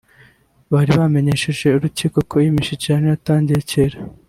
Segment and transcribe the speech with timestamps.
[0.71, 3.97] bari bamenyesheje urukiko ko iyi mishyikirano yatangiye kera